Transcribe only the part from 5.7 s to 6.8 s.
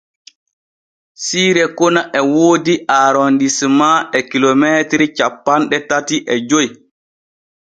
tati e joy.